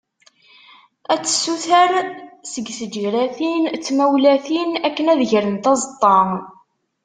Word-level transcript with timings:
Ad 1.13 1.21
tessuter 1.23 1.91
seg 2.51 2.65
tǧiratin 2.85 3.63
d 3.67 3.79
tmawlatin, 3.85 4.71
akken 4.87 5.05
ad 5.13 5.21
grent 5.29 5.69
aẓeṭṭa. 5.73 6.19